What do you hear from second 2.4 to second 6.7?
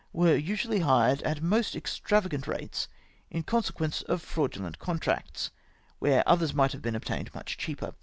rates, in consequence of fraudulent contracts, where others